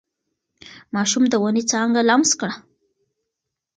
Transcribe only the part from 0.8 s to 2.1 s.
ماشوم د ونې څانګه